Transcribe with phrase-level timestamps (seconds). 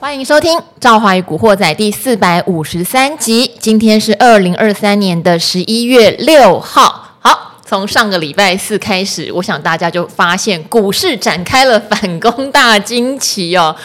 [0.00, 3.50] 欢迎收听《赵华与古惑仔》第四百五十三集。
[3.60, 7.16] 今天是二零二三年的十一月六号。
[7.20, 13.76] 好，从上个礼拜四开始，我想大家就发现股市展开了反攻大惊奇哦。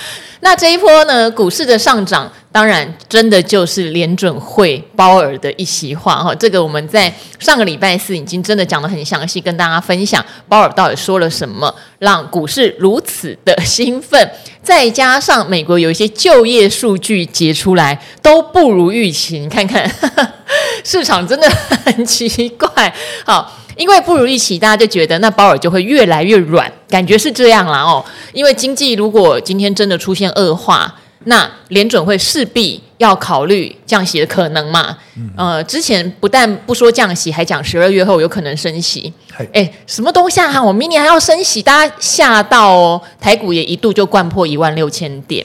[0.42, 6.36] 那这一波呢，股市的上涨，当然真的就是联准会鲍尔的一席话哈。
[6.36, 14.30] 这个我们在上个礼拜四已经真的讲得很详细，跟大家分享鲍尔到底说了什么，让股市如此的兴奋。
[14.62, 19.40] 再加上美国有一些就业数据结出来，都不如预期。
[19.40, 20.34] 你看看，呵呵，
[20.84, 21.50] 市场真的
[21.86, 22.94] 很奇怪。
[23.26, 23.62] 好。
[23.78, 28.04] 因为不如预期， 大家就觉得那鲍尔就会越来越软，感觉是这样啦哦。
[28.34, 30.94] 因为经济如果今天真的出现恶化，
[31.26, 34.96] 那联准会势必要考虑降息的可能嘛。
[35.36, 39.12] 呃，之前不但不说降息，还讲十二月后有可能升息。
[39.52, 40.62] 哎，什么东西啊？
[40.62, 43.02] 我明年还要升息，大家吓到哦。
[43.20, 45.44] 台股也一度就掼破一万六千点。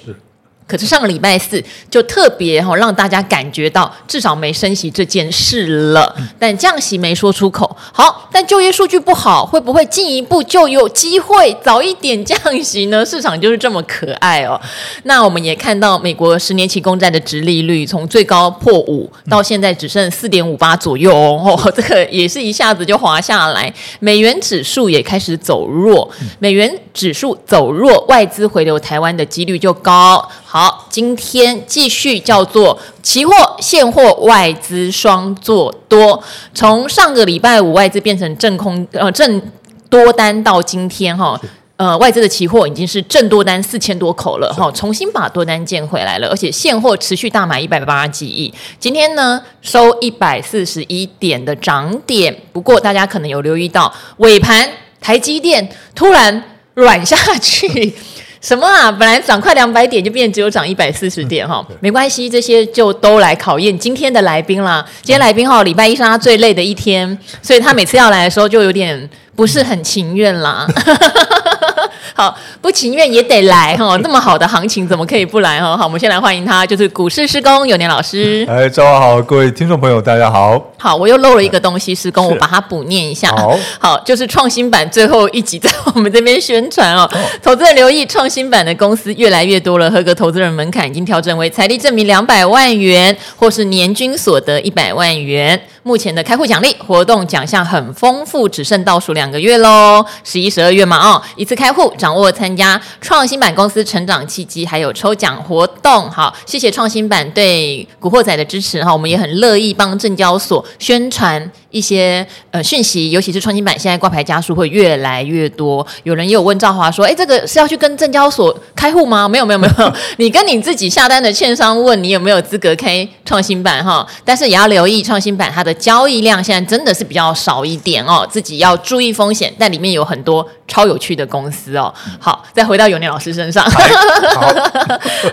[0.70, 7.76] 可是上个礼拜四就特别哈，让大家感觉到至少没升息这件事了，但降息没说出口。
[7.92, 13.04] 好，但就业数据不好，会不会进一步就有机会早一点降息呢？
[13.04, 14.60] 市场就是这么可爱哦。
[15.02, 23.72] 那我们也看到美国十年期公债的殖利率从最高破五，到现在只剩四点五八左右哦，哦， 这个也是一下子就滑下来。
[23.98, 30.28] 美元指数也开始走弱，美元指数走弱，外资回流台湾的几率就高。
[30.44, 36.22] 好，今天继续叫做期货、现货、外资双做多。
[36.54, 39.40] 从上个礼拜五外资变成正空呃正
[39.88, 41.40] 多单到今天哈，
[41.76, 48.52] 呃外资的期货已经是正多单四千多口了哈，重新把多单建回来了，而且现货持续大买一百八十几亿。
[48.78, 54.68] 今天呢收一百四十一点的涨点，不过大家可能有留意到尾盘
[55.00, 56.42] 台积电突然
[56.74, 57.94] 软下去。
[58.40, 58.90] 什么啊？
[58.90, 64.82] 本来涨快两百点，就变只有涨一百四十点哈，没关系，这些就都来考验今天的来宾啦。
[65.02, 69.08] 今天来宾哈，礼拜一是他最累的一天，所以他每次要来的时候就有点
[69.40, 70.66] 不是很情愿啦。
[72.14, 75.74] 好，不情愿也得来哈，那么好的行情怎么可以不来哈？
[75.74, 78.46] 好，我们先来欢迎他，就是股市施工永年老师。
[78.46, 80.62] 哎，早上好，各位听众朋友，大家好。
[80.76, 83.30] 好，我又漏了一个东西，施工，我把它补念一下。
[83.30, 87.10] 好，好，就是创新版最后一集在我们这边宣传哦。
[87.42, 95.58] 投资人留意，创新版的公司越来越多了，合格投资人门槛已经调整为财力证明两百万元，或是年均所得一百万元。
[95.82, 106.10] 目前的开户奖励活动奖项很丰富，只剩倒数两个月喽，十一、十二月嘛哦，一次开户，掌握参加创新版公司成长契机，还有抽奖活动。
[106.10, 115.84] 好，谢谢创新版对古惑仔的支持哈，我们也很乐意帮证交所宣传一些呃讯息，尤其是创新板现在挂牌家数会越来越多。
[116.04, 119.28] 有人也有问赵华说，哎，这个是要去跟证交所开户吗？
[119.28, 125.70] 没有没有没有， 你跟你自己下单的券商问你有没有资格开创新板哈，但是也要留意创新板它的。
[125.80, 131.92] 交易量现在真的是比较少一点哦，自己要注意风险，但里面有很多超有趣的公司哦。
[132.18, 133.64] 好，再回到永年老师身上。
[133.70, 134.54] 好，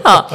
[0.06, 0.32] 好，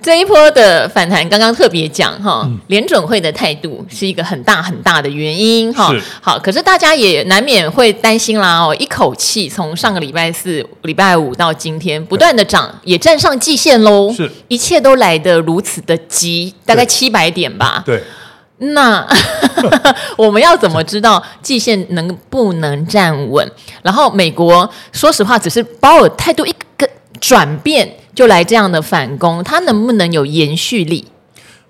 [0.00, 5.39] 这一波的反弹，刚刚特别讲哈，联准会的态度是一个很大很大的原因
[5.74, 5.92] 哈。
[6.20, 14.12] 好，可是大家也难免会担心啦哦，一口气从上个礼拜四、礼拜五到今天不断的涨，也站上季线喽。
[14.12, 17.82] 是，一切都来得如此的急，大概七百点吧。
[17.84, 18.02] 对。
[18.62, 19.06] 那
[20.18, 23.50] 我们要怎么知道季线能不能站稳？
[23.82, 26.86] 然后美国说实话，只是鲍尔态度一个
[27.18, 31.06] 转变就来这样的反攻，它能不能有延续力？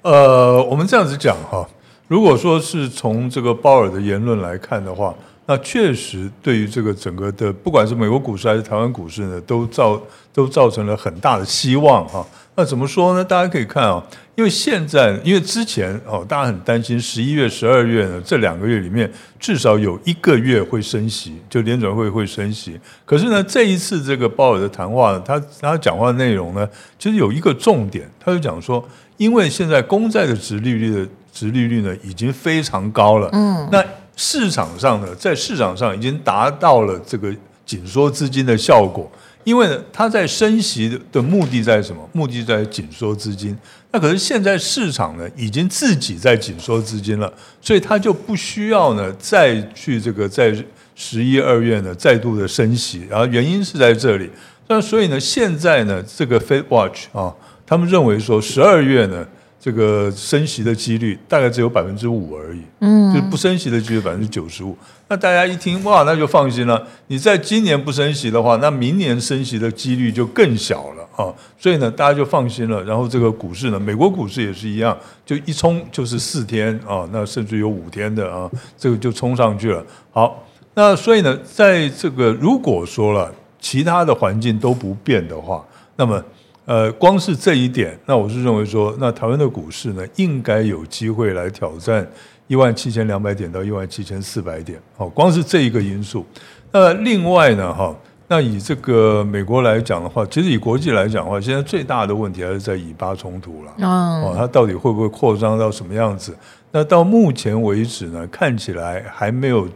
[0.03, 1.65] 呃，我们这样子讲哈，
[2.11, 5.15] 如果说是从这个鲍尔的言论来看的话，
[5.47, 12.27] 那确实对于这个整个的，不管是美国股市还是台湾股市呢，都造都造成了很大的希望哈。
[12.57, 13.25] 那怎么说呢？
[13.25, 14.05] 大家可以看啊，
[14.35, 22.77] 因为现在，因为之前哦，大家很担心十一月、十二月呢，这两个月里面至少有一个月会升息，就联准会会升息。
[23.05, 26.69] 可是呢，这一次这个鲍尔的谈话呢，他他讲话的内容呢，
[26.99, 28.85] 其实有一个重点，他就讲说，
[29.17, 33.85] 因为现在公债的殖利率的殖利率呢已经非常高了，嗯，那
[34.17, 37.35] 市场上呢，在市场上已经达到了这个
[37.65, 39.11] 紧缩资金的效果。
[39.43, 42.07] 因为呢，它在升息的目的在什么？
[42.13, 43.57] 目的在紧缩资金。
[43.91, 47.33] 那可是现在市场呢，已经自己在紧缩资金了，
[47.63, 50.55] 所以它就不需要呢再去这个在
[50.95, 53.07] 十一二月呢再度的升息。
[53.09, 54.31] 然后原因是在这里。
[54.69, 57.35] 那所以呢，现在呢，这个 Fed Watch 啊，
[57.67, 59.27] 他们认为说十二月呢，
[59.61, 64.75] 这个升息的几率大概只有百分之五而已，嗯，就是不升息的几率百分之九十五。
[65.09, 66.83] 那大家一听哇，那就放心了。
[67.09, 71.29] 你在今年不升息的话，那明年升息的几率就更小了啊。
[71.59, 72.83] 所以呢，大家就放心了。
[72.85, 74.97] 然后这个股市呢，美国股市也是一样，
[75.27, 79.85] 就一冲就是四天啊，那甚至有五天的啊，这个就冲上去了。
[80.11, 80.43] 好，
[80.73, 83.31] 那所以呢，在这个如果说了
[83.61, 85.63] 其他的环境都不变的话，
[85.97, 86.25] 那么。
[86.71, 92.09] 呃，光是这一点，那我是认为说，那台湾的股市呢，应该有机会来挑战
[92.47, 94.81] 一万七千两百点到一万七千四百点。
[94.97, 96.25] 好，光是这一个因素。
[96.71, 97.93] 那另外呢，哈，
[98.29, 103.73] 那以这个美国来讲的话，其实以国际来讲的话，现在最大的问题还是在以巴冲突了。
[103.85, 106.33] 哦，它到底会不会扩张到什么样子？
[106.71, 109.69] 那到目前为止呢，看起来还没有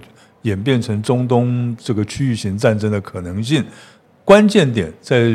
[0.43, 3.65] 演变成中东这个区域型战争的可能性。
[4.25, 5.35] 关键点在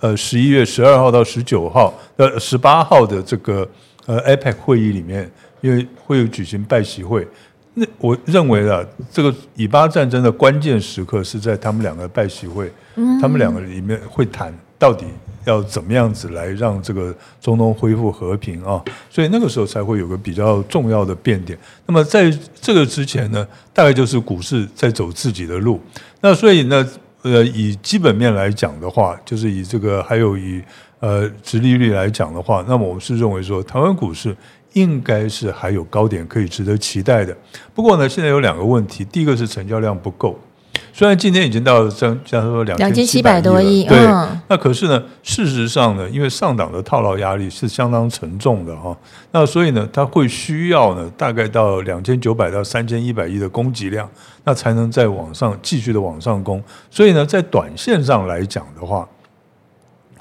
[0.00, 3.68] 呃，十一月十二号到十九号，呃，十八号的这个
[4.06, 5.30] 呃 APEC 会议里面，
[5.60, 7.28] 因为会有举行拜习会，
[7.74, 8.82] 那我认为啊，
[9.12, 12.72] 这个以巴战争的关键时刻是在他们两个拜习会，
[13.20, 15.04] 他们两个里面会谈到底
[15.44, 21.58] 要怎么样子来让这个中东恢复和平啊，所以那个时候才会有个比较重要的变点。
[21.84, 25.78] 那么在这个之前呢，大概就是股市在走自己的路，
[26.22, 26.88] 那所以呢。
[27.22, 30.62] 呃，以基本面来讲的话，就是以这个还有以
[31.00, 34.34] 呃殖利率来讲的话，那么我们是认为说，台湾股市
[34.72, 37.36] 应该是还有高点可以值得期待的。
[37.74, 40.38] 不过呢，现在有两个问题，第一个是成交量不够。
[40.92, 43.98] 虽然今天已经到了将将说两千七百多亿，对，
[44.48, 48.96] 那可是呢，事实上呢，因为上档的套牢压力是相当沉重的哈，
[49.32, 54.08] 那所以呢，它会需要呢，大概到两千九百到三千一百亿的供给量，
[54.44, 56.62] 那才能再往上继续的往上攻。
[56.90, 59.08] 所以呢，在短线上来讲的话，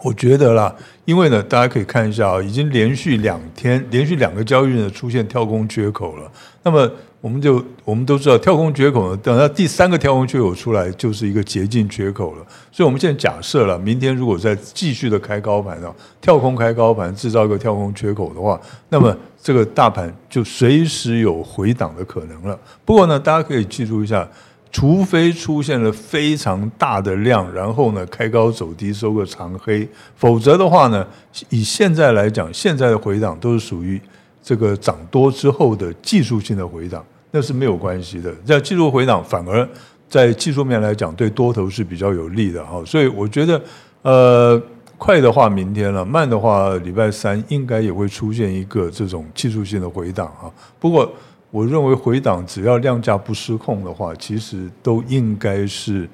[0.03, 0.73] 我觉得啦，
[1.05, 6.31] 因为呢，大家可以看一下啊，已经连续两天，连续两个交易日呢出现跳空缺口了，
[6.63, 6.89] 那么。
[7.21, 12.45] 我们就我们都知道，跳空缺口呢，等到第三个跳空缺口出来，就是一个捷径缺口了。
[12.71, 18.57] 所以，我们现在假设了，明天如果再继续的开高盘啊，跳空开高盘，制造一个跳空缺口的话，
[18.87, 19.13] 那么
[19.43, 22.57] 这个大盘就随时有回档的可能了。
[22.85, 24.25] 不过呢，大家可以记住一下，
[24.71, 31.05] 除非出现了非常大的量，然后呢开高走低收个长黑，否则的话呢，
[31.49, 33.99] 以现在来讲，现在的回档都是属于。
[34.41, 38.33] 这个涨多之后的技术性的回档，那是没有关系的。
[38.43, 39.67] 这样技术回档反而
[40.07, 42.81] 在技术面来讲，对多头是比较有利的哈。
[42.83, 43.61] 所以我觉得，
[44.01, 44.59] 呃，
[44.97, 50.51] 快的话明天了，慢的话礼拜三应该也会出现一个这种技术性的回档哈。
[50.79, 51.11] 不过
[51.51, 56.07] 我认为回档只要量价不失控的话，其实都应该是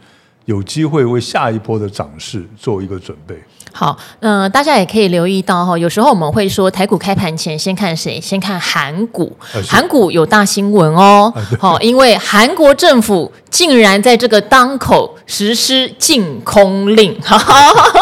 [0.46, 3.38] 有机会为下一波的涨势做一个准备。
[3.78, 8.22] 好，嗯、呃，大家也可以留意到哈，有时候我们会说台股开盘前先看谁？
[8.22, 9.36] 先看韩股，
[9.68, 11.34] 韩股有大新闻哦。
[11.60, 18.00] 好，因为韩国政府竟然在这个当口实施禁空令，哈哈哈，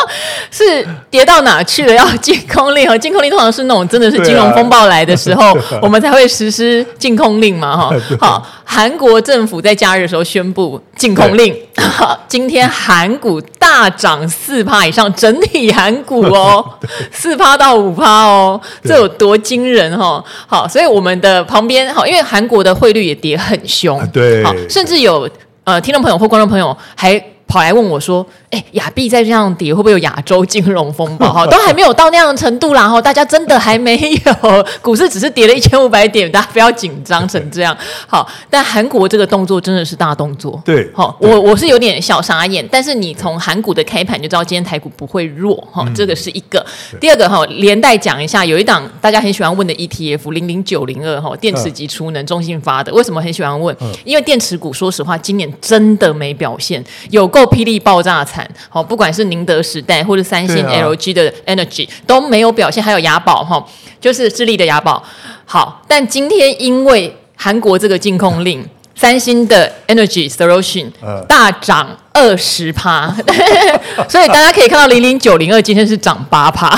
[0.52, 1.96] 是跌到哪去了？
[1.96, 2.88] 要禁空令？
[3.00, 7.92] 禁空令通常是那种真的是金融风暴来的时候， 我们才会实施禁空令嘛，哈。
[8.20, 11.56] 好，韩国政府在假日的时候宣布禁空令，
[12.28, 15.72] 今天韩股大涨四趴以上，整体。
[15.72, 16.64] 韩股哦，
[17.12, 20.26] 四趴到五趴哦，这有多惊人哈、哦？
[20.48, 25.30] 好，所以我们的旁边好，因为韩国的汇率也跌很凶，对，好，甚至有
[25.64, 27.22] 呃听众朋友或观众朋友还。
[27.48, 31.32] 跑来问我说：“哎，亚币再这样跌，会不会有亚洲金融风暴？
[31.32, 32.90] 哈， 都还没有到那样的程度啦。
[32.90, 33.96] 哈，大家真的还没
[34.26, 37.76] 有，股市只是跌了一千五百点，大家不要紧张成这样。
[38.08, 40.62] 好，但韩国这个动作真的是大动作。
[40.66, 45.56] 对，好，我我是有点小傻眼，但是你从韩股的开盘就知道，今天台股不会弱。
[45.72, 46.66] 哈，这个是一个。
[47.00, 53.76] 第二个哈，连带讲一下，有一档大家很喜欢问的 ETF 零零九零二哈，电池级储能中信发的，为什么很喜欢问？
[54.04, 57.44] 因为电池股说实话，今年真的没表现，有够。
[57.54, 63.64] 霹雳爆炸惨，好，不管是宁德时代或者三星、LG 的 Energy 都没有表现，还有雅宝哈，
[64.02, 65.04] 就是智利的雅宝。
[65.46, 70.92] 好，但今天因为韩国这个禁控令，三星的 Energy Solution
[71.28, 71.98] 大涨。
[72.16, 73.12] 二十趴，
[74.08, 76.70] 所以大家可以看到零零九零二今天是涨八趴，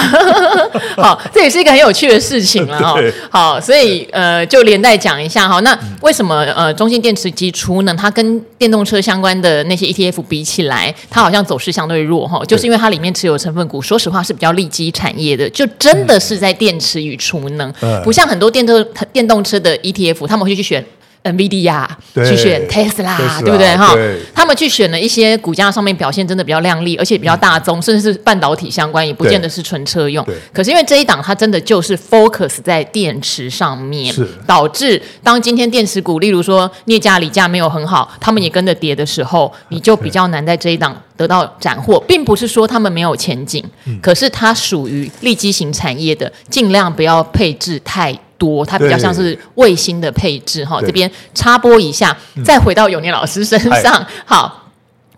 [0.96, 2.96] 好，这也是一个很有趣的事情了 哈。
[3.30, 5.60] 好，所以呃，就连带讲一下哈。
[5.60, 12.42] 那为什么呃，中性电池级储能它跟电动车相关的那些 ETF 比起来，它好像走势相对弱哈？
[12.46, 17.70] 就是因为它里面持有成分股，说实话是比较利基产业的，就真的是在电池与储能，
[18.06, 20.82] 不像很多电动电动车的 ETF，他们会去选。
[21.26, 23.76] NVIDIA 去选 Tesla，, 对不对？
[23.76, 23.94] 哈？
[24.34, 30.26] 他们去选了一些股价上面表现真的比较亮丽，而且比较大宗，嗯、甚至是半导体相关，也不见得是纯车用。
[30.54, 34.28] 可是因为这一档它真的就是 focus 在电池上面，是。
[34.46, 50.82] 导致当今天电池股，例如说镍价、锂价没有很好，他们也跟着跌的时候，你就比较难在这一档得到斩获，并不是说他们没有前景，嗯、可是它属于利基型产业的，尽量不要配置太多，它比较像是卫星的配置哈。
[50.82, 54.62] 这边插播一下，嗯、再回到永年老师身上，好。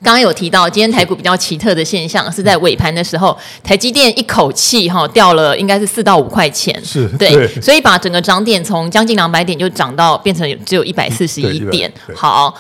[0.04, 11.92] 刚刚有提到，今天台股比较奇特的现象是在尾盘的时候，台积电一口气哈掉了，应该是四到五块钱，是对，对，所以把整个涨点从将近两百点就涨到变成只有一百四十一点。
[12.16, 12.54] 好，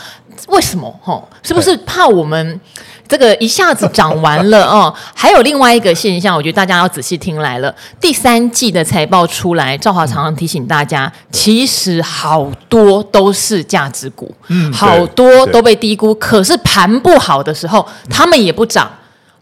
[0.47, 0.89] 为什么？
[1.03, 2.59] 哈，是不是怕我们？
[3.07, 7.73] 这个一下子涨完了哦，还有另外一个现象，我觉得大家要仔细听来了。
[8.01, 16.13] 第三季的财报出来，赵华常常提醒大家，其实好多都是价值股，嗯，好多都被低估。
[16.15, 18.91] 可是盘不好的时候，他们也不涨。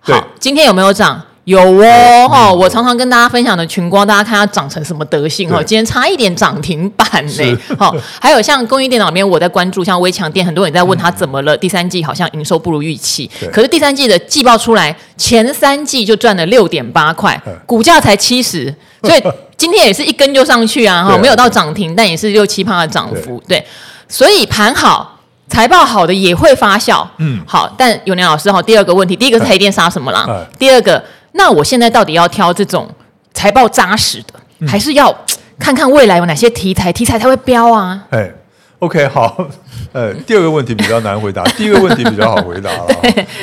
[0.01, 1.19] 好，今天有没有涨？
[1.45, 2.57] 有哦，哈、嗯！
[2.57, 5.63] 我常常跟大家分享的群光，大家看它长成什么德性哦。
[5.63, 7.95] 今天差一点涨停板呢，好。
[8.19, 11.55] 还有像工业电脑里面，我在关注，像微强电，很多人在问他怎么了。
[11.55, 18.73] 嗯、第三季好像营收不如预期，可是第三季的季报出来，前三季就赚了六点八块，股价才七十，
[19.03, 19.23] 所以
[19.55, 23.63] 今天也是一根就上去啊，哈， 没有到涨停，但也是六七趴的涨幅，对。
[24.09, 27.71] 所以盘好，财报好的也会发酵，嗯，好。
[27.77, 30.27] 但永年老师哈，第二个问题，第一个是台电杀什么啦？
[30.57, 31.03] 第二个。
[31.37, 32.89] 那我现在到底要挑这种
[33.33, 35.13] 财报扎实的，嗯、还是要
[35.59, 38.07] 看看未来有哪些题材，题材才会飙啊？
[38.09, 38.31] 哎
[38.79, 39.45] ，OK， 好，
[39.91, 42.87] 呃，第二个问题比较难回答， 第一个问题比较好回答了。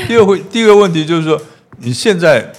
[0.09, 1.39] 第二个第二个问题就是说，
[1.79, 2.51] 你现在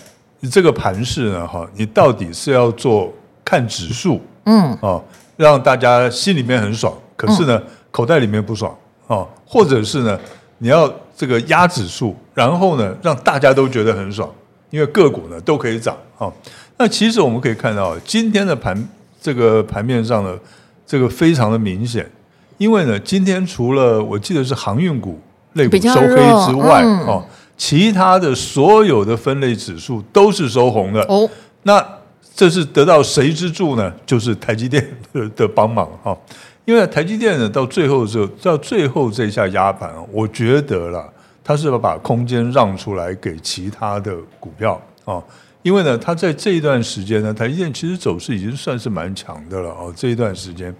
[0.42, 3.12] 你这个盘势呢，哈，你到底是要做
[3.44, 5.04] 看指数，嗯，哦，
[5.36, 8.76] 让大家心里面很爽，可是呢，嗯、口袋里面不爽，
[9.08, 10.20] 哦，或者是呢，
[10.60, 14.30] 你要这个压指数，然后呢，让大家都觉得很爽。
[14.74, 16.34] 因为个股呢都可以涨啊，
[16.80, 18.76] 那其实我们可以看到今天的盘
[19.22, 20.36] 这个盘面上呢，
[20.84, 22.10] 这个非常的明显。
[22.58, 25.22] 因为呢，今天除了我记得是航运股
[25.54, 26.16] 类股收黑
[26.48, 27.24] 之外，哦，
[27.56, 31.04] 其他的所有的分类指数都是收红的。
[31.04, 31.30] 哦，
[31.62, 31.86] 那
[32.34, 33.94] 这是得到谁之助呢？
[34.08, 36.18] 就是台积电的的帮忙哈。
[36.66, 41.08] 因为台积电呢，到最后的时候，到最后这一下压盘，我觉得啦。
[41.44, 45.22] 他是要把空间让出来给其他的股票啊，
[45.62, 49.94] 因为呢，他在这一段时间呢，台积电其实走势已经算是蛮强的了哦。
[49.96, 50.74] 这一段时间，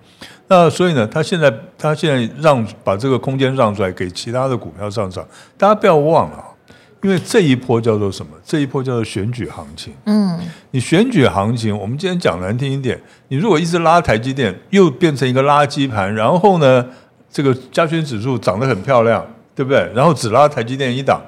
[0.48, 5.26] 那所以呢，他现在他现在让把这个空间让出来给其他的股票上涨，
[5.58, 6.44] 大家不要忘了，
[7.02, 8.32] 因为这一波叫做什么？
[8.46, 9.94] 这一波叫做选举行情。
[10.06, 10.40] 嗯，
[10.72, 16.86] 你选举行情，我们今天讲难听一点，你如果一直拉台积电，又变成一个垃圾盘，然后呢，
[17.30, 19.26] 这个加权指数涨得很漂亮。
[19.56, 19.92] 对不对？
[19.94, 21.22] 然后只拉台积电一档，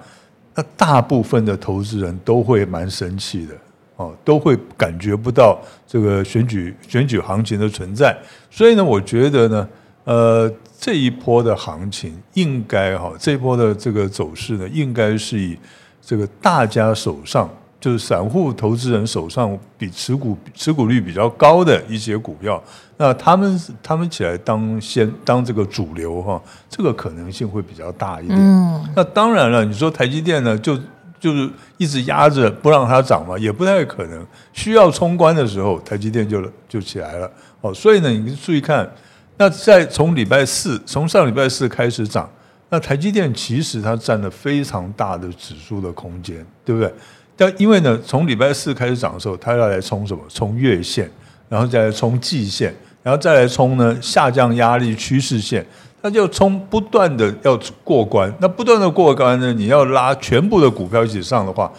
[0.53, 3.53] 那大部分的投资人都会蛮生气的
[3.98, 8.17] 哦，都会感觉不到这个选举选举行情的存在。
[8.50, 9.70] 所以呢，我觉得呢，
[10.05, 15.58] 呃，这一波的行情应该哈，这一波的这个走势呢，应该是以
[16.01, 17.50] 这个大家手上。
[17.86, 22.60] 就是散户投资人手上比持股持股率比较高的一些股票，
[22.98, 28.39] 那他们他们起来当先当这个主流哈，这个可能性会比较大一点。
[28.39, 30.75] 嗯，那当然了，你说台积电呢，就
[31.20, 34.25] 就是一直压着不让它涨嘛，也不太可能。
[34.51, 37.32] 需要冲关的时候，台积电就就起来了。
[37.62, 38.89] 哦，所以呢，你注意看，
[39.38, 42.27] 那在从礼拜四，从上礼拜四开始涨，
[42.70, 46.92] 那台积电其实它占了非常大的指数的空间，对不对？
[47.38, 50.24] 但因为呢，从礼拜四开始涨的时候，它要来冲什么？
[50.30, 51.10] 冲月线，
[51.50, 52.74] 然后再来冲季线，
[53.04, 55.65] 然后再来冲呢下降压力趋势线，
[56.01, 58.34] 它就冲不断的要过关。
[58.39, 61.72] 那不断的过关呢，你要拉全部的股票一起上的话，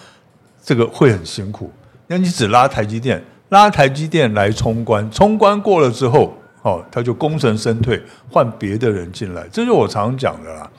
[0.63, 1.71] 这个会很辛苦。
[2.07, 6.33] 那你只拉台积电，拉台积电来冲关，冲关过了之后，
[6.63, 9.47] 哦，它就功成身退，换别的人进来。
[9.51, 10.71] 这是我常讲的啦。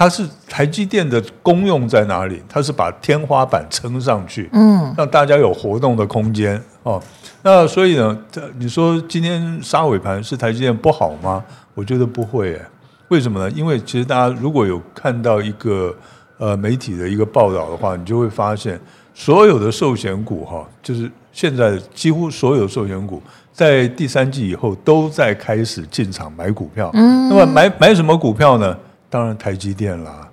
[0.00, 2.42] 它是台积电的功用在哪里？
[2.48, 6.98] 它是把天花板撑上去，嗯，让大家有活动的空间哦。
[7.42, 8.18] 那所以呢，
[8.58, 11.44] 你说今天杀尾盘是台积电不好吗？
[11.74, 12.62] 我觉得不会诶。
[13.08, 13.50] 为什么呢？
[13.50, 15.94] 因为其实大家如果有看到一个
[16.38, 18.80] 呃媒体的一个报道的话，你就会发现
[19.12, 26.88] 所有的寿险股哈，就是现在几乎所有寿险股在第三季以后都在开始进场买股票。
[26.94, 28.74] 嗯，那么买买什么股票呢？
[29.10, 30.26] 当然，台积电啦，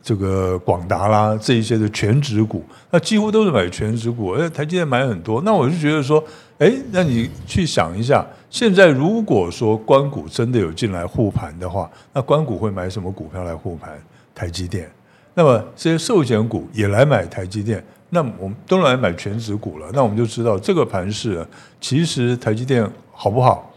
[0.00, 5.42] 这个广达啦这一些的全值股，那几乎都是买全值股，而且台积电买很多。
[5.42, 6.22] 那我就觉得说，
[6.58, 14.00] 哎，那你去想一下，现在如果说关谷真的有进来护盘的话，那关谷会买什么股票来护盘？
[14.32, 14.88] 台积电。
[15.34, 19.88] 那么这些寿险股也来买台积电，那我们都来买全值股了。
[19.92, 21.44] 那我们就知道这个盘势，
[21.80, 23.70] 其实台积电好不好？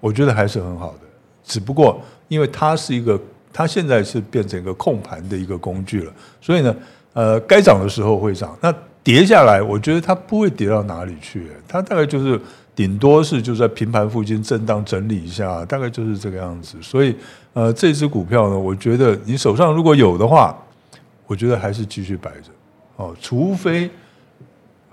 [0.00, 1.00] 我觉得还是很好的，
[1.44, 3.16] 只不过因为它是一个。
[3.52, 6.74] 它现在是变成一个控盘的一个工具了，所以呢，
[7.12, 12.40] 呃，该涨的时候会涨，那跌下来，我觉得它不会跌到哪里去，它大概就是
[12.74, 16.76] 顶多是就在平盘附近震荡整理一下，大概就是这个样子。
[16.80, 17.14] 所以，
[17.52, 20.56] 呃，这只股票呢，我觉得你手上如果有的话，
[21.26, 22.50] 我觉得还是继续摆着。
[22.96, 23.90] 哦，除非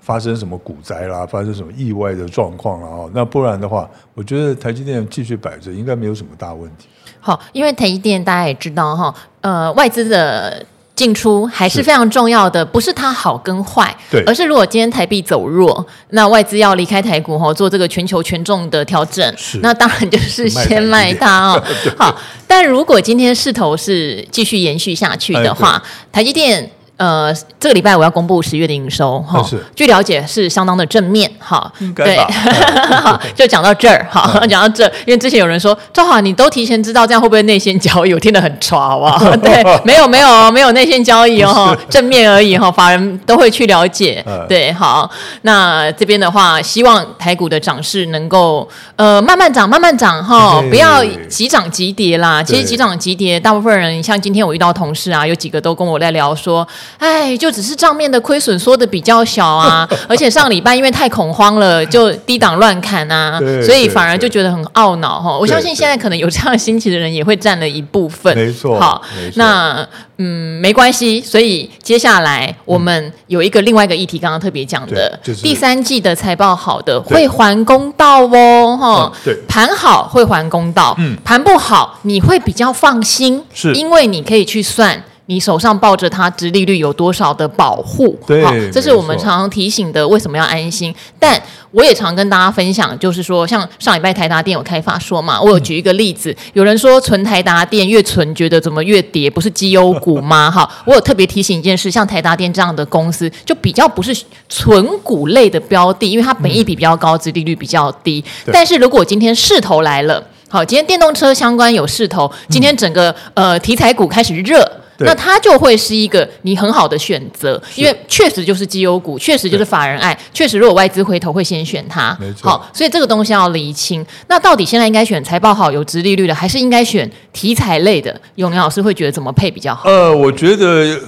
[0.07, 6.87] 发生什么股灾啦，发生什么意外的状况了哦，那不然的话，我觉得台积电继续摆着应该没有什么大问题。
[7.19, 21.63] 好，因为台积电大家也知道哈，呃，外资的进出还是非常重要的，是不是它好跟坏，对，而是如果今天台币走弱，那外资要离开台股哈，做这个全球权重的调整，是，那当然就是先卖它 哦。
[21.99, 26.71] 好，但如果今天势头是继续延续下去的话，哎、台积电。
[26.97, 38.11] 呃，这个礼拜我要公布十月的营收哈，据了解是相当的正面哈，对，好，就讲到这儿哈，讲到这儿，因为之前有人说周华，你都提前知道，这样会不会内线交易？
[38.15, 39.19] 我听得很差好不好？
[39.37, 45.07] 对，没有没有没有内线交易哦， 正面而已哈，法人都会去了解，对，好，
[45.43, 52.41] 那这边的话，希望台股的涨势能够呃慢慢涨，慢慢涨哈，不要急涨急跌啦。
[52.41, 56.67] 其实急涨急跌，大部分人像今天我遇到同事啊，有几个都跟我在聊说。
[56.97, 65.37] 哎，就只是账面的亏损缩的比较小啊， 而且上礼拜因为太恐慌了，就低档乱砍啊，所以反而就觉得很懊恼哈。
[65.37, 68.35] 我相信现在可能有这样心情的人也会占了一部分。
[68.35, 69.01] 没错，好，
[69.35, 71.21] 那嗯没关系。
[71.21, 85.03] 所以接下来我们有一个另外一个议题，刚刚特别讲的，就是第三季的财报好的会还公道哦，哈，对，盘好会还公道，嗯，盘不好你会比较放心，是因为你可以去算。
[85.27, 88.17] 你手上抱着它，殖利率有多少的保护？
[88.25, 90.07] 对，好，这是我们常常提醒的。
[90.07, 90.93] 为什么要安心？
[91.19, 91.41] 但
[91.71, 100.49] 我也常跟大家分享，就是说，像上礼拜台达电有开发说嘛，我有举一个例子，嗯、 有人说存台达电越存觉得怎么越跌，不是绩优股吗？
[100.49, 104.17] 哈，我有特别提醒一件事，像台达电这样的公司，就比较不是
[104.47, 108.23] 存股类的标的，因为它本益比比较高，殖利率比较低。
[108.45, 114.65] 嗯、但是如果今天势头来了，好，今天电动车相关有势头，今天整个、嗯、呃题材股开始热。
[114.99, 122.17] 那它就会是一个你很好的选择，因为确实就是绩优股，确实就是法人爱，确实如果外资回头会先选它。
[122.19, 122.49] 没错。
[122.49, 124.05] 好，所以这个东西要厘清。
[124.27, 128.19] 那到底现在应该选财报好、有殖利率的，还是应该选题材类的？
[128.35, 129.89] 永年老师会觉得怎么配比较好？
[129.89, 130.99] 呃，我觉得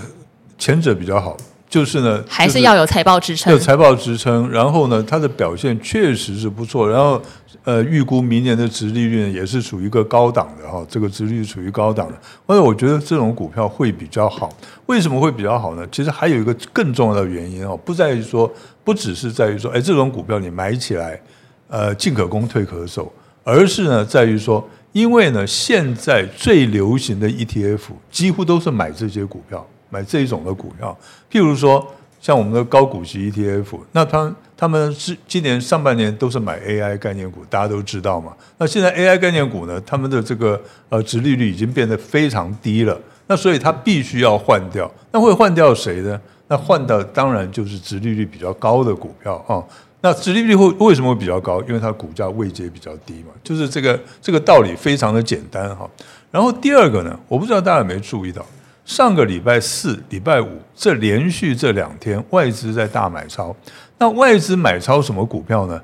[0.58, 1.36] 前者比较好。
[1.70, 7.22] 就是呢，还是要有财报支撑，有财报支撑，然后呢，它的表现确实是不错，然后
[7.64, 12.18] 呃，预估明年的殖利率呢也是属于一个高档的哈，这个殖利率属于高档的，
[12.48, 14.52] 所以我觉得这种股票会比较好。
[14.86, 15.88] 为什么会比较好呢？
[15.92, 18.52] 其实还有一个更重要的原因哦，不在于说，
[18.84, 21.20] 不只是在于说，哎，这种股票你买起来，
[21.68, 23.12] 呃，进可攻退可守，
[23.44, 29.66] 而是呢，在于说，因为呢，现在最流行的 ETF 几乎都是买这些股票。
[29.92, 30.96] 买这一种的股票，
[31.32, 31.84] 譬如说
[32.22, 38.34] 像我们的高股息 ETF，那它他们是今年上半年都是买 AI 概念股，大家都知道嘛。
[38.58, 44.92] 那现在 AI 概念股呢，他们的这个呃殖利率已经变得非常低了，那所以它必须要换掉。
[45.14, 46.20] 那会换掉谁呢？
[46.50, 49.64] 那换掉当然就是殖利率比较高的股票啊。
[50.02, 51.62] 那殖利率会为什么会比较高？
[51.62, 55.90] 因为它股价位阶比较低嘛，就是这个这个道理非常的简单哈。
[56.32, 58.46] 然后第二个呢，我不知道大家有没有注意到。
[58.84, 63.56] 上个礼拜四、礼拜五这连续这两天，外资在大买超。
[64.00, 65.82] 那外资买超什么股票呢？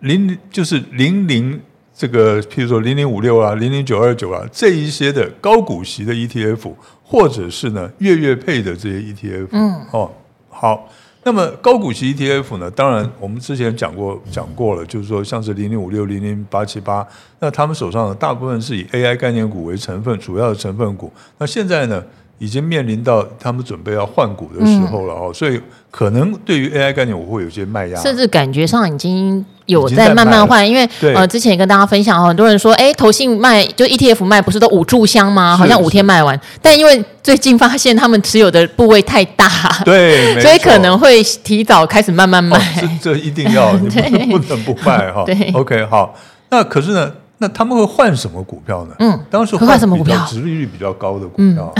[0.00, 1.58] 零就是零零
[1.94, 9.48] 这个，譬如说零零五六啊、零零九二九啊这一些的高股息的 ETF，或者是呢月月配的这些 ETF。
[9.50, 9.74] 嗯。
[9.92, 10.10] 哦，
[10.50, 10.88] 好。
[11.24, 12.70] 那么高股息 ETF 呢？
[12.70, 17.06] 当然我们之前讲过讲过了，就是说像是零零五六、零零八七八，
[17.40, 21.10] 那他们手上的大部分是以 AI 概念股为成分，主要的成分股。
[21.38, 22.04] 那现在呢？
[22.38, 35.56] 已经面临到他们准备要换股的时候了哦，所以可能对于 AI 概念我会有些卖压，甚至感觉上已经有在慢慢换，因为呃之前也跟大家分享，很多人说，哎，投信卖就 ETF 卖不是都五炷香吗？
[35.56, 39.48] 好像五天卖完，但因为最近发现他们持有的部位太大，
[39.84, 43.88] 对，所以可能会提早开始慢慢卖，这这一定要，你
[44.30, 45.24] 不 能不卖哈。
[45.26, 46.14] 对，OK 好，
[46.50, 47.12] 那可是呢？
[47.38, 48.94] 那他们会换什么股票呢？
[48.98, 50.26] 嗯，当时换什么股票？
[50.26, 51.72] 值利率比较高的股票，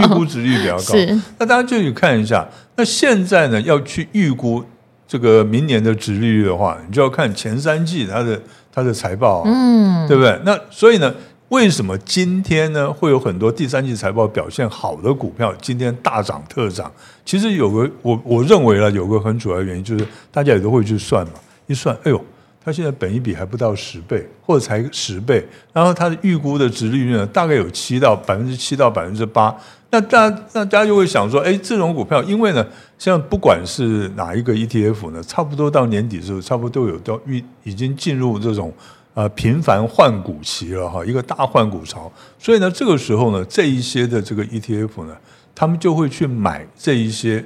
[0.00, 0.80] 预估值利率比较高。
[0.94, 2.46] 是，那大家就去看一下。
[2.76, 4.62] 那现在呢，要去预估
[5.08, 10.38] 这个明年的值利率的话，你就要看前三季它的它的财报，嗯，对不对？
[10.44, 11.14] 那所以呢，
[11.48, 16.92] 为什么今天呢会有很多第三季财报表现好的股票今天大涨特涨？
[17.24, 21.32] 其实有个我我认为呢有个很主要的原因，就是大家也都会去算嘛，
[21.66, 22.22] 一算，哎呦，
[22.66, 29.56] 它现在本一比还不到十倍，或者才十倍，然后它的预估的值利率呢，大概有七到百分之七到百分之八，
[29.90, 32.66] 那大家那大家就会想说，哎，这种股票，因为呢，
[32.98, 38.74] 像不管是哪一个 ETF 呢，差不多到年底的时候，差不多都有都预已经进入这种。
[39.14, 45.16] 呃，频繁换股期了哈，一个大换股潮，所以呢，这个时候呢，这一些的这个 ETF 呢，
[45.54, 47.42] 他们就会去买这一些，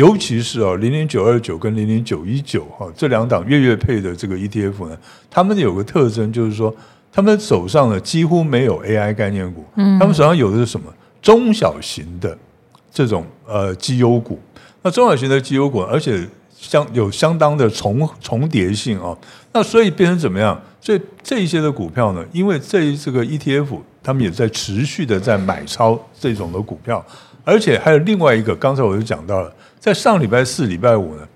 [0.00, 4.96] 尤其是哦，零零九二九跟零零九一九哈，这两档月月配的这个 ETF 呢，
[5.30, 6.74] 他们有个特征就是说，
[7.12, 10.86] 他们手上呢几乎没有 AI 概念股，嗯，他们手上有的是什么？
[11.20, 12.34] 中小型的
[12.90, 14.40] 这种呃绩优股，
[14.80, 19.14] 那中小型的绩优股，而且相有相当的重重叠性啊，
[19.52, 20.58] 那所以变成怎么样？
[20.80, 27.04] 所以这一些的股票呢，因为这这个 ETF，他们也在持续的在买超这种的股票，
[27.44, 31.28] 而且还有另外一个，刚才我就讲到了，在上礼拜四、礼拜五呢，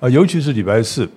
[0.00, 1.08] 啊，尤其是礼拜四，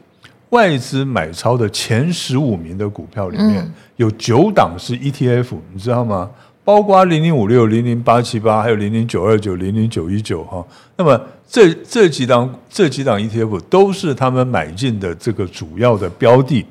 [0.50, 6.30] 外资买超的前十五名的股票里面，有九档是 ETF，你知道吗？
[6.64, 10.66] 包括零零五六、零零八七八，还有零零九二九、零零九一九哈。
[10.98, 16.66] 那么这这几档这几档 ETF 都是他们买进的这个主要的标的。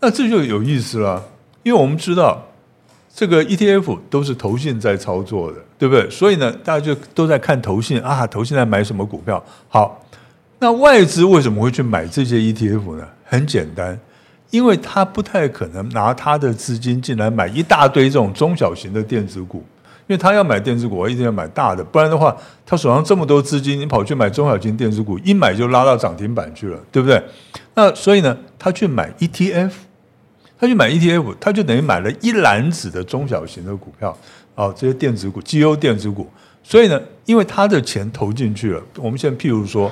[0.00, 1.24] 那这就有意思了，
[1.62, 2.46] 因为我们知道
[3.14, 6.08] 这个 ETF 都是投信在操作的，对不对？
[6.08, 9.42] 所以呢，大家就都在看投信啊，投信在买什么股票？
[9.68, 10.02] 好，
[10.58, 13.06] 那外资为什么会去买这些 ETF 呢？
[13.26, 14.00] 很简单，
[14.48, 19.58] 因为他不太可能拿他的资金进来买一大堆这种中小型的电子股，
[20.06, 27.22] 因为他要买电子股，我一定要买大的，不然的话，他手上这么多资金，你跑去买中小型电子股，一买就拉到涨停板去了，对不对？
[27.74, 29.70] 那所以呢，他去买 ETF。
[30.62, 34.16] 他去买 ETF，他就等于买了一篮子的中小型的股票，
[34.54, 36.30] 哦，这些电子股、绩优电子股。
[36.62, 39.90] 所以呢，因为他的钱投进去了，我们现在譬如说，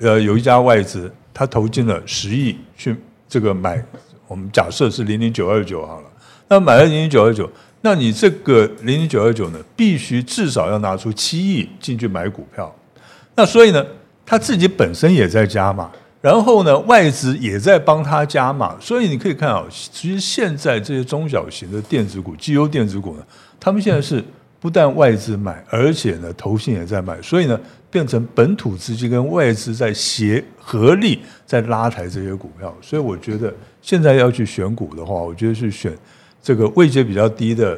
[0.00, 2.94] 呃，有一家外资，他投进了十亿去
[3.26, 3.82] 这个买，
[4.28, 6.06] 我们假设是零零九二九好了，
[6.48, 12.70] 那买了零零九二九，那你这个零零九二九呢，必须至少要拿出七亿进去买股票，
[13.34, 13.82] 那所以呢，
[14.26, 15.90] 他自己本身也在加码。
[16.22, 23.22] 然后呢，外资也在帮他加码，所以你可以看啊，其实现在这些中小型的电子股、绩优电子股呢，
[23.58, 24.24] 他们现在是
[24.60, 32.72] 不但外资买，而且呢，投信也在买，所以呢，变成本土资金跟外资在协合力在拉抬这些股票。
[32.80, 35.92] 所以我觉得现在要去选股的话，我觉得是选
[36.40, 37.76] 这个位阶比较低的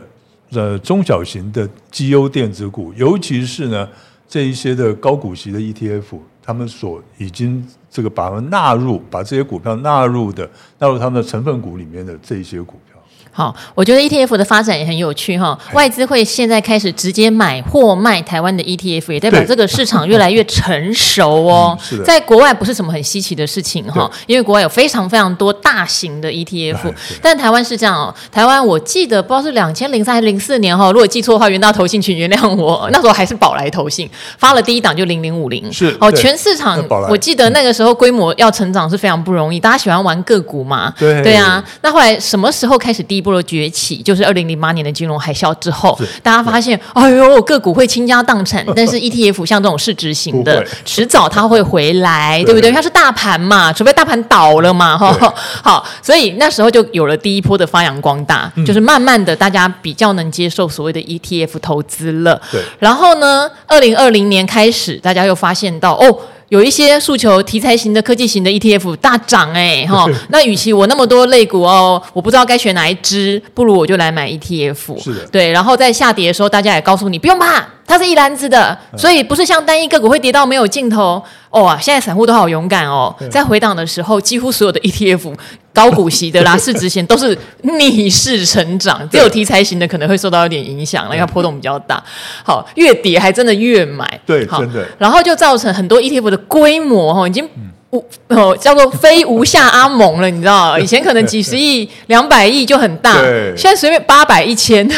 [0.50, 3.88] 呃中小型的绩优电子股，尤其是呢
[4.34, 6.18] 这一些的高股息的 ETF。
[6.42, 12.93] 他们所已经这个把它们纳入，把这些股票纳入的纳入他们的成分股里面的这一些股票。
[13.36, 15.58] 好，我觉得 ETF 的发展也很有趣哈。
[15.72, 21.76] 外资会现在开始直接买或卖台湾的 ETF，也代表这个市场越来越成熟哦。
[21.82, 28.14] 是，在国外不是什么很稀奇的事情哈，因为国外有非常非常多大型的 ETF，但台湾是这样哦。
[28.30, 35.72] 台湾我记得不知道是两千零三还是零四年哈，如果记错的话，元大投信请原谅我，那时候还是宝来投信发了第一档就零零五零。
[35.72, 40.94] 是哦，全市场我记得那个时候规模要成长是非常不容易，大家喜欢玩个股嘛。
[40.96, 52.70] 对对啊，那后来什么时候开始第一波的崛起，就是二零零八年的金融海啸之后，大家发现，哎呦，个股会倾家荡产， 但是 ETF 像这种市值型的，迟早它会回来，对，不对？
[52.70, 55.34] 它是大盘嘛，除非大盘倒了嘛，哈。
[55.62, 62.38] 好，所以那时候就有了第一波的发扬光大，嗯、就是慢慢的大家比较能接受所谓的 ETF 投资了。
[62.52, 62.60] 对。
[62.78, 66.18] 然后呢，二零二零年开始，大家又发现到，哦。
[66.54, 75.02] 有一些诉求题材型的科技型的 ETF 大涨哎 哈，那与其我那么多类股哦，我不知道该选哪一支，不如我就来买 ETF。
[75.02, 77.66] 是的，对，然后在下跌的时候，大家也告诉你不用怕。
[77.86, 81.76] 它是一篮子的，所以不是像单一个股会跌到没有尽头哦。
[81.82, 85.34] 现在散户都好勇敢哦，在回档的时候，几乎所有的 ETF
[85.74, 92.02] 高股息的啦、 市值型都是逆势成长，只有题材型的可能会受到一点影响，因为它波动比较大。
[92.44, 94.86] 好，越跌还真的越买，对，真的。
[94.96, 97.46] 然后就造成很多 ETF 的规模哈，已经
[97.94, 100.76] 无哦，叫做非无下阿蒙了，你知道？
[100.78, 103.14] 以前可能几十亿、两百亿就很大，
[103.56, 104.88] 现在随便八百、一千。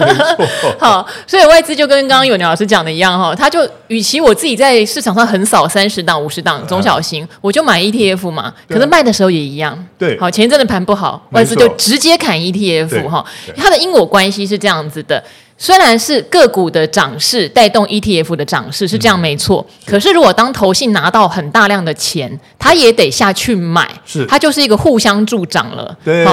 [0.78, 8.52] 好，所以外资就跟刚刚有鸟老师讲的一样哈，他就与其我自己在市场上横扫三十档、五十档中小型，我就买 ETF 嘛。
[8.68, 10.18] 可是卖的时候也一样，对。
[10.20, 13.24] 好，前一阵的盘不好，外资就直接砍 ETF 哈，
[13.56, 15.22] 它的因果关系是这样子的。
[15.56, 25.96] 虽然是个股的涨势带动 ETF 的涨势是这样没错，嗯、可是如果当投信拿到很大量的钱，他也得下去买，是它就是一个互相助长了。
[26.04, 26.24] 对，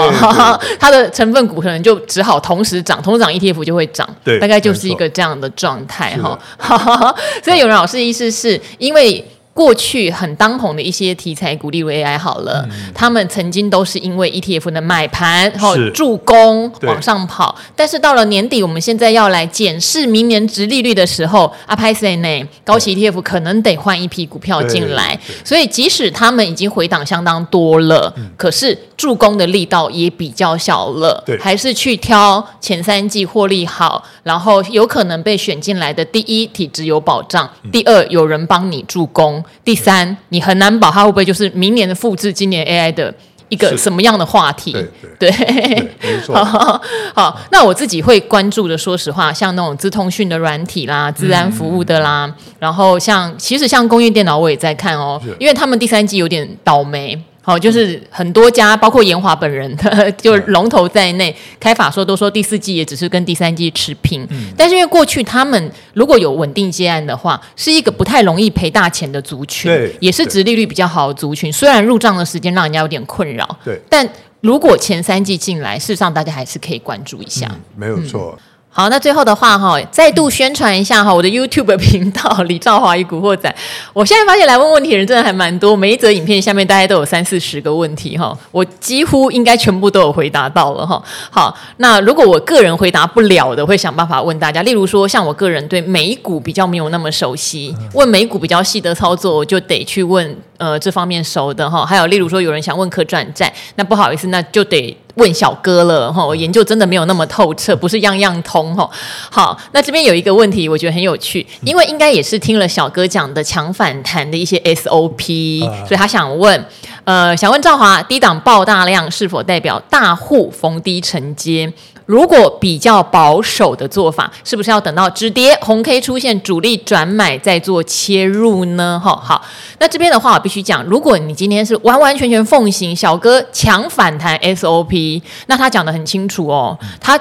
[0.79, 6.37] 它 的成分股可能就只好同时涨，同时涨 ETF 就会涨，对，大概就是一个这样的状态哈。
[7.43, 9.23] 所以有人老师的意思是因为。
[9.53, 17.53] 过去很当红的一些题材股，例如 AI 好了，嗯、他们曾经都是因为 ETF 的买盘，然后助攻往上跑。
[17.75, 25.19] 但是到了年底，我们现在要来检视明年值利率的时候，阿拍塞内高息 ETF 可能得换一批股票进来。
[25.43, 31.21] 所以即使他们已经回档相当多了，嗯、可是助攻的力道也比较小了。
[31.39, 36.05] 还是去挑前三季获利好，然后有可能被选进来的。
[36.05, 39.40] 第一，体质有保障；第二，有人帮你助攻。
[39.63, 43.13] 第三，你很难保它会不会就是明年的复制今年 AI 的
[43.49, 44.71] 一个什么样的话题？
[44.71, 46.35] 对，对，对，对，没错。
[46.43, 46.81] 好，
[47.13, 57.21] 好，那我自己会关注的，说实话，像那种资通讯的软体啦、资安服务的啦，嗯、然后像其实像工业电脑，我也在看哦，因为他们第三季有点倒霉。
[57.43, 64.23] 好，就是很多家，包括研华本人的， 就龙头在内，开法说都说第四季也只是跟第三季持平。
[64.29, 71.51] 嗯、但是因为过去他们如果有稳定接案的话，是一个不太容易赔大钱的族群，也是值利率比较好的族群。
[71.51, 74.07] 虽然入账的时间让人家有点困扰，对，但
[74.41, 77.47] 如果前三季进来，事实上大家还是可以关注一下。
[77.49, 78.37] 嗯、没有错。
[78.37, 83.53] 嗯好，那最后的话哈，再度宣传一下哈，我的 YouTube 频道李兆华与古惑仔。
[83.91, 91.03] 我现在发现来问问题的人真的还蛮多，每一则影片下面大概都有三四十个问题哈，我几乎应该全部都有回答到了哈。
[91.29, 94.61] 好，那如果我个人回答不了的，会想办法问大家。
[94.61, 101.85] 例如说，像我个人对美股比较没有那么熟悉，问美股比较细的操作，我就得去问呃这方面熟的哈。
[101.85, 104.97] 还有例如说，有人想问可转债，那不好意思，那就得。
[105.21, 108.89] 问小哥了哈，我研究真的没有那么透彻，不是样样通哈。
[109.29, 116.65] 好，那这边有一个问题，我觉得很有趣，因为应该也是听了小哥讲的强反弹的一些 SOP，所以他想问，
[117.03, 121.71] 呃，想问赵华，低档爆大量是否代表大户逢低承接？
[122.05, 128.99] 如果比较保守的做法，是不是要等到止跌红 K 出现主力转买再做切入呢？
[129.03, 129.41] 哈，好，
[129.79, 137.19] 那这边的话我必须讲，如果你今天是完完全全奉行小哥强反弹 SOP，那他讲得很清楚哦，他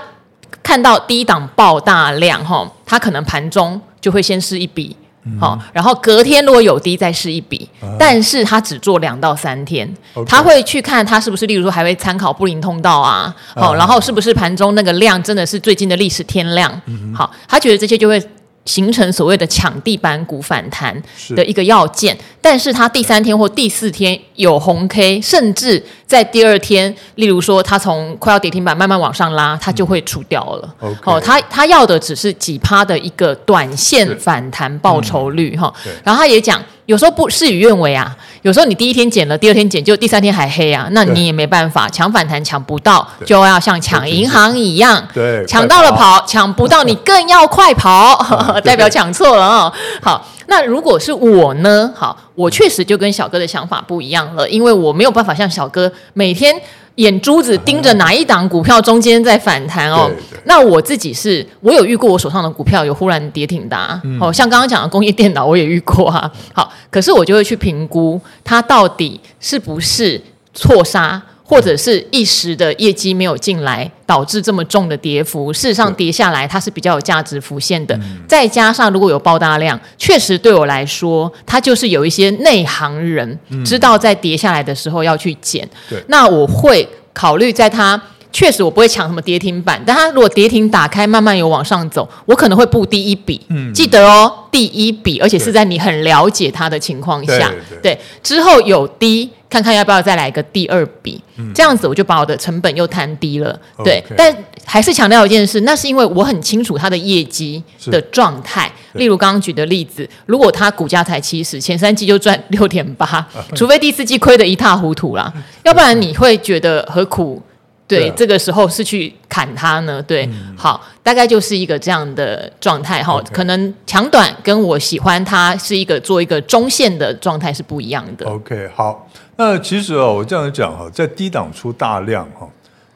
[0.62, 4.96] 看到低档爆大量哈，他可能盘中就会先试一笔。
[5.38, 9.88] 好，然后隔天如果有低再试一笔，啊、但是他只做两到三天
[10.26, 16.72] 他会去看他是不是，例如说还会参考布林通道啊，好，然后是不是盘中那个量真的是最近的历史天量，
[17.14, 18.20] 好，他觉得这些就会。
[18.64, 20.94] 形成所谓的抢地板股反弹
[21.34, 30.74] 的一个要件，是但是它第三天或第四天有红 K，甚至在第二天，例如说它从快要跌停板慢慢往上拉，它就会出掉了。
[30.82, 35.72] 嗯、哦，他他要的只是几趴的一个短线反弹报酬率哈。
[35.86, 36.62] 嗯、然后他也讲。
[36.86, 48.18] 有时候不事与愿违啊，有时候你第一天减了，第二天减，就第三天还黑啊，那你也没办法，抢反弹抢不到，就要像抢银行一样，对，抢到了跑，抢不到 你更要快跑，
[48.64, 49.72] 代表抢错了啊。
[50.02, 51.92] 好，那如果是我呢？
[51.96, 56.60] 好，我确实就跟小哥的想法不一样了，因为我没有办法像小哥每天。
[56.96, 60.10] 眼珠子盯着哪一档股票中间在反弹哦，
[60.44, 66.30] 那我自己是，我有遇过我手上的股票有忽然跌停的，啊，嗯、哦，像刚刚讲的工业电脑我也遇过啊。
[66.52, 70.20] 好，可是我就会去评估它到底是不是
[70.52, 71.20] 错杀。
[71.50, 75.52] 或者是一时的业绩没有进来，导致这么重的跌幅。
[75.52, 77.94] 事实上，跌下来它是比较有价值浮现的。
[77.96, 83.36] 嗯、再加上如果有爆大量，确实对我来说，它就是有一些内行人
[83.66, 85.68] 知道在跌下来的时候要去捡。
[85.90, 88.00] 嗯、那我会考虑在它。
[88.32, 93.40] 确实，我不会抢什么跌停板，但它如果跌停打开，慢慢有往上走，我可能会布第一笔。
[93.48, 103.58] 嗯，记得哦，第一笔，而且是在你很了解它的情况下，对，对，对，对，之后有低，看看要不要再来一个第二笔，嗯、这样子我就把我的成本又摊低了。
[103.84, 104.34] 对但
[104.64, 108.70] 还是强调一件事，那是因为我很清楚它的业绩的状态。
[108.92, 115.32] 例如刚刚举的例子，如果它股价才七十，前三季就赚六点八， 除非第四季亏得一塌糊涂啦，
[115.64, 117.42] 要不然你会觉得何苦？
[117.86, 120.00] 对，这个时候是去砍它呢？
[120.00, 123.20] 对，嗯、好，大概就是一个这样的状态哈。
[123.32, 128.24] 可能长短跟我喜欢它是一个做一个中线的状态是不一样的。
[128.26, 129.09] OK，好，
[129.40, 132.46] 那其实哦，我这样讲哈，在低档出大量哈，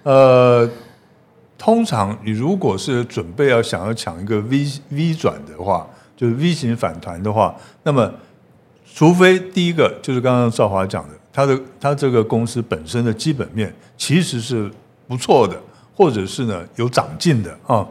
[0.02, 0.68] 呃，
[1.56, 8.12] 通常你如果是准备要想要抢一个 V V 转的话，就是 V 型反弹的话，那么
[8.94, 14.70] 除非第一个就是刚刚赵华讲的，他的他这个公司本身的基本面其实是。
[15.06, 15.54] 不错的，
[15.94, 17.86] 或者是呢有长进的啊。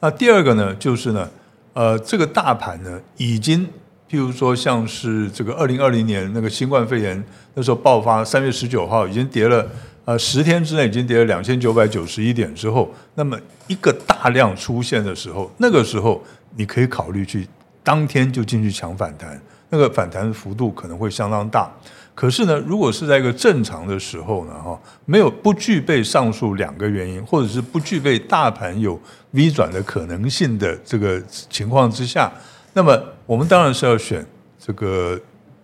[0.00, 1.26] 那第二个呢，就是呢，
[1.72, 3.66] 呃，这个大盘呢，已经
[4.10, 7.22] 譬如说像是这个二零二零年那个新冠肺炎
[7.54, 9.66] 那时候爆发，三月十九号已经跌了
[10.04, 16.24] 呃十天之内已经跌了两千九百九十一点之后，那么一个大量出现的时候，那个时候
[16.56, 17.46] 你可以考虑去
[17.82, 21.70] 当天就进去抢反弹，那个反弹幅度可能会相当大。
[22.14, 29.00] 可是呢，如果是在一个正常的时候呢，哈，没有不具备上述两个原因，或者是不具备大盘有
[29.32, 32.32] V 转的可能性的这个情况之下，
[32.72, 34.24] 那么我们当然是要选
[34.58, 35.20] 这个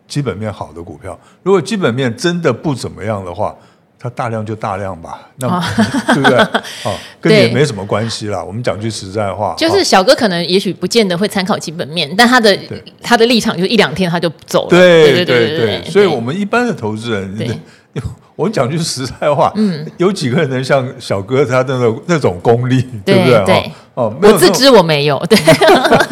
[0.07, 1.19] 基本面好的股票。
[1.43, 3.57] 如果基本面真的不怎么样的话，
[3.99, 5.65] 它大量就大量吧，那么
[6.13, 6.39] 对不对？
[6.85, 8.45] 哦， 跟你也没什么关系啦。
[8.45, 12.55] 我们讲句实在话，就是小哥可能也许不见得会参考基本面，但他的
[13.01, 14.69] 他的立场就一两天他就走了。
[14.69, 17.59] 对对对对，所以我们一般的投资人，
[18.37, 23.45] 我讲句实在话，嗯，有几个人能像小哥他那种那种功力，对不对？
[23.47, 23.73] 对。
[23.95, 25.39] 哦，我自知我没有， 对。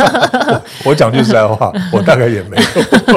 [0.86, 3.16] 我讲句实在话， 我大概也没有。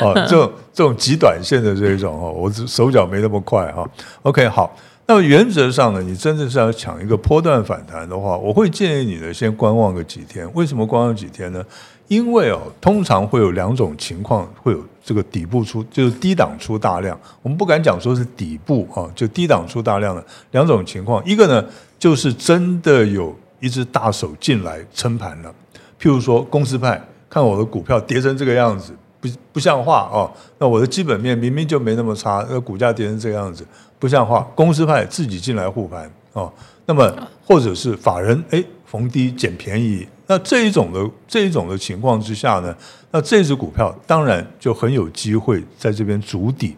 [0.00, 3.84] 哦，这种这种极短线的这一种哦，我手脚没那么快哈。
[4.22, 4.72] OK，好，
[5.06, 10.48] 那么原则上呢，你真的是要抢一个波段反弹的话，我会建议你呢先观望个几天。
[10.54, 11.60] 为什么观望几天呢？
[12.06, 17.18] 因为哦，通常会有两种情况会有这个底部出，就是低档出大量。
[17.42, 21.20] 我们不敢讲说是底部啊，就低档出大量的两种情况。
[21.24, 21.64] 一个呢，
[21.98, 23.34] 就是真的有。
[23.62, 25.54] 一只大手进来撑盘了，
[26.00, 30.28] 譬如说公司派看我的股票跌成这个样子，不不像话哦。
[30.58, 33.64] 那我的基本面明明就没那么差，那股价跌成这个样子
[34.00, 34.44] 不像话。
[34.56, 36.52] 公司派自己进来护盘哦，
[36.86, 37.08] 那么
[37.46, 42.76] 或者是法人哎逢低捡便宜，那这一种的这一种的情况之下呢，
[43.12, 46.76] 那这只股票当然就很有机会在这边筑底。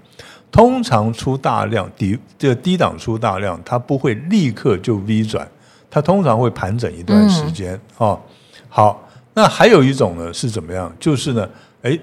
[0.52, 5.48] 通常出大量底这个低档出大量，它不会立刻就 V 转。
[5.94, 8.18] 它通常会盘整一段时间啊。
[8.68, 10.92] 好，那还有一种呢是怎么样？
[10.98, 11.48] 就是呢，
[11.82, 11.96] 哎，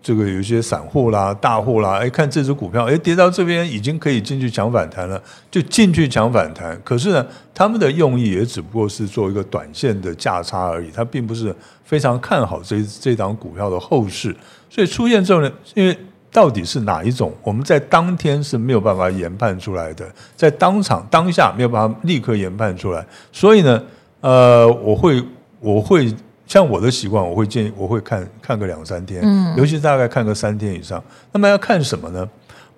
[0.00, 6.80] 这个有一些散户啦、大户啦，哎，看这只股票，哎，跌到这边已经可以进去抢反弹了，就进去抢反弹。
[6.84, 11.52] 可是呢，他们的用意也只不过是做一个短线的价差而已，他并不是
[11.82, 14.32] 非常看好这这档股票的后市。
[14.70, 15.98] 所以出现这种呢，因为。
[16.32, 17.30] 到底是哪一种？
[17.42, 23.06] 我们在当天是没有办法研判出来的，在当场当下没有办法立刻研判出来。
[23.30, 23.84] 所以呢，
[24.22, 25.22] 呃，我会
[25.60, 26.12] 我会
[26.46, 31.02] 像我的习惯，我会建议我会看看个两三天，嗯，尤其是大概看个三天以上。
[31.32, 32.26] 那么要看什么呢？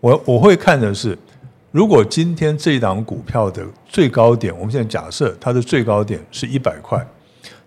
[0.01, 1.17] 我我会看的是，
[1.71, 7.07] 如果今天这一档股票的最高点，我们现在假设它的最高点是一百块，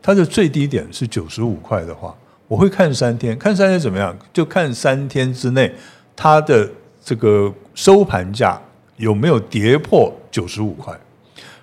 [0.01, 2.13] 它的最低点是九十五块的话。
[2.47, 4.15] 我会看三天，看三天怎么样？
[4.31, 5.73] 就看三天之内
[6.15, 6.69] 它的
[7.03, 8.59] 这个收盘价
[8.95, 10.97] 有没有跌破九十五块。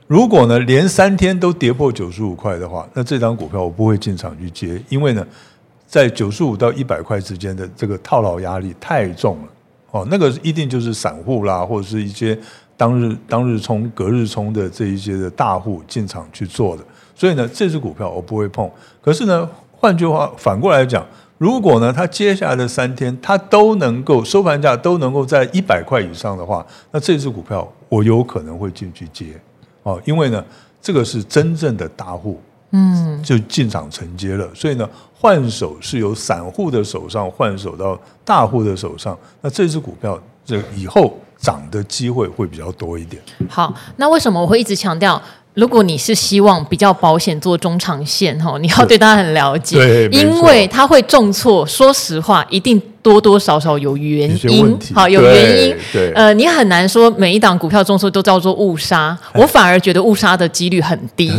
[0.06, 5.26] 如果呢，连三天都跌破九十五块的话，那这张股票我不会进场去接，因为呢，
[5.86, 9.48] 在九十五到一百块之间的这个套牢压力太重了。
[9.92, 12.38] 哦，那个一定就是散户啦，或者是一些
[12.76, 16.84] 当日当日冲、隔日冲的这一些的大户进场去做的。
[17.14, 18.70] 所以呢，这支股票我不会碰。
[19.00, 19.48] 可是呢，
[19.84, 29.38] 换句话，反过来讲，如果呢，它接下来的三天它都能够收盘价都能够在一百块以上的话，那这只股票我有可能会进去接
[29.82, 30.42] 哦，因为呢，
[30.80, 34.88] 这个是真正的大户，嗯，就进场承接了，所以呢，
[35.20, 43.22] 换手是由散户的手上换手到大户的手上，那这只股票这以后涨的机会会比较多一点。
[43.50, 45.20] 好，那为什么我会一直强调？
[45.54, 51.64] 如果你是希望比较保险做中长线哈，你要对他很了解，对，因为他会重挫。
[51.64, 55.76] 说实话，一定多多少少有原因，好有原因。
[55.92, 59.16] 对，呃，你很难说每一档股票重挫都叫做误杀。
[59.32, 61.30] 我反而觉得误杀的几率很低，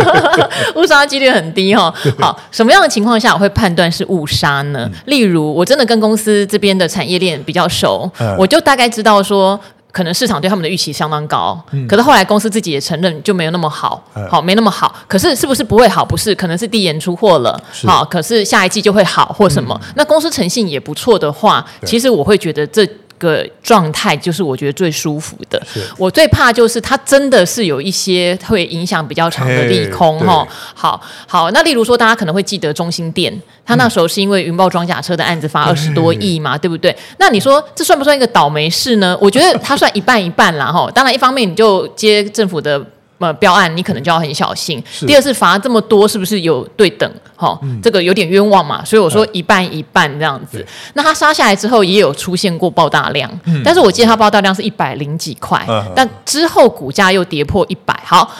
[0.74, 1.92] 误杀的几率很低哈。
[2.18, 4.90] 好，什么样的情况下我会判断是误杀呢？
[5.04, 9.60] 例如，我真的跟公司这边的产业链比较熟，我就大概知道说。
[9.94, 14.92] 可能市场对他们的预期相当高，嗯、可是后来公司自己也承认就没有那么好，嗯、好没那么好。
[15.06, 16.04] 可是是不是不会好？
[16.04, 19.80] 不是，可能是递延出货了，是好，可是下一季就会好或什么？
[19.84, 22.84] 嗯、那公司诚信也不错的话，其实我会觉得这
[23.18, 25.60] 个状态就是我觉得最舒服的。
[25.96, 30.46] 我最怕就是它真的是有一些会影响比较长的利空哈。
[30.74, 33.32] 好好，那例如说大家可能会记得中心店，
[33.64, 36.94] 它那时候是因为云豹装甲车的案子发二十多亿嘛，对不对？
[37.18, 39.16] 那你说这算不算一个倒霉事呢？
[39.20, 40.90] 我觉得它算一半一半啦哈。
[40.94, 42.84] 当然一方面你就接政府的。
[43.18, 44.82] 呃，标案你可能就要很小心。
[45.06, 47.10] 第二是罚这么多，是不是有对等？
[47.36, 48.84] 哈、嗯，这个有点冤枉嘛。
[48.84, 50.58] 所以我说一半一半这样子。
[50.58, 57.98] 嗯、那他杀下来之后，也有出现过爆大量，嗯、但是我记得他爆大量是一百零几块，嗯、但之后股价又跌破一百。
[58.04, 58.30] 好。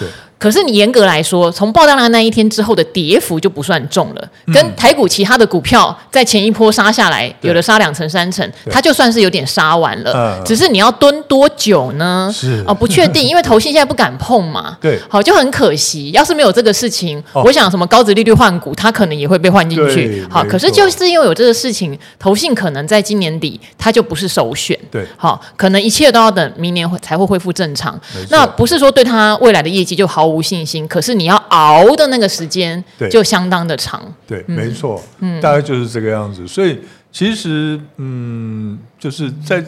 [0.44, 10.42] 可是你严格来说，从爆炸量那一天之后的跌幅就不算重了，跟台股其他的股票在前一波杀下来，有的杀两成三成，它就算是有点杀完了。
[10.44, 12.30] 只是你要蹲多久呢？
[12.30, 14.76] 是哦，不确定， 因为投信现在不敢碰嘛。
[14.82, 16.10] 对，好，就很可惜。
[16.10, 20.22] 要是没有这个事情，我想什么高值利率换股，它可能也会被换进去。
[20.28, 24.78] 好，可是就是因为有这个事情，投信可能在今年底它就不是首选。
[24.90, 27.98] 对，好，可能一切都要等明年才会恢复正常。
[28.28, 30.33] 那不是说对它未来的业绩就毫无。
[30.34, 34.02] 无信心，可是你要熬的那个时间就相当的长。
[34.26, 36.46] 对，对，没错，嗯，大概就是这个样子。
[36.48, 36.80] 所以
[37.12, 39.64] 其实，嗯，就是在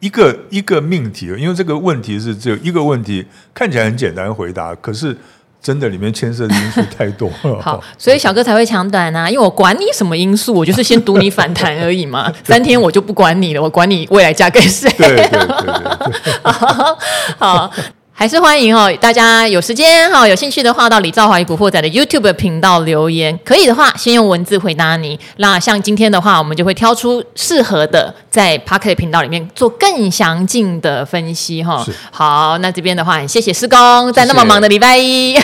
[0.00, 3.24] 一个一个命题，因为这个问题是只有一个问题，
[3.54, 5.16] 看起来很简单回答，可是
[5.60, 7.60] 真的里面牵涉的因素太多了。
[7.62, 12.32] 好，所以小哥才会抢短啊，因为我管你什么因素，我就是先赌你反弹而已嘛。
[12.44, 14.88] 三天我就不管你了，我管你未来嫁给谁。
[14.98, 16.98] 对对对对，对 好。
[17.38, 17.72] 好
[18.20, 25.16] 还是欢迎哦，大家有时间哈，有兴趣的话到李兆华与古惑仔的 YouTube 频道留言，可以的话先用文字回答你。
[25.36, 31.86] 那像今天的话，我们就会挑出适合的，在 Pocket 频道里面做更详尽的分析哈。
[32.10, 35.38] 好，那这边的话，谢谢师公在那么忙的礼拜一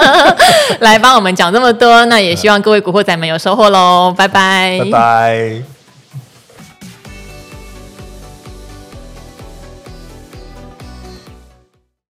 [0.80, 5.75] 来帮我们讲这么多，那也希望各位古惑仔们有收获喽，拜拜，拜拜。